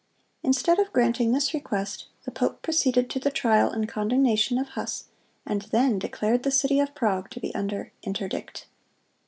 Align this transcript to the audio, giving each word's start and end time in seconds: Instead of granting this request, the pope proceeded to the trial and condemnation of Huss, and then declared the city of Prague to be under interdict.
Instead 0.41 0.79
of 0.79 0.91
granting 0.91 1.31
this 1.31 1.53
request, 1.53 2.07
the 2.25 2.31
pope 2.31 2.63
proceeded 2.63 3.07
to 3.07 3.19
the 3.19 3.29
trial 3.29 3.69
and 3.69 3.87
condemnation 3.87 4.57
of 4.57 4.69
Huss, 4.69 5.03
and 5.45 5.61
then 5.69 5.99
declared 5.99 6.41
the 6.41 6.49
city 6.49 6.79
of 6.79 6.95
Prague 6.95 7.29
to 7.29 7.39
be 7.39 7.53
under 7.53 7.91
interdict. 8.01 8.65